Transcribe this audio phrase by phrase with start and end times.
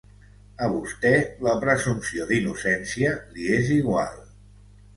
[0.67, 1.11] A vostè,
[1.49, 4.21] la presumpció d’innocència li és igual.